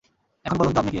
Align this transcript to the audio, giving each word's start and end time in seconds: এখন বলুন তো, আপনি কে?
এখন 0.45 0.57
বলুন 0.57 0.73
তো, 0.73 0.79
আপনি 0.79 0.81
কে? 0.81 0.89